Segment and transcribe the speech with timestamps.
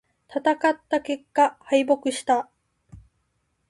[0.35, 2.49] 戦った結果、敗北した。